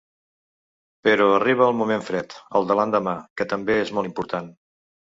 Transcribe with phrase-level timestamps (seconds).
[1.07, 4.55] Però arriba el moment fred, el de l’endemà, que també és molt important.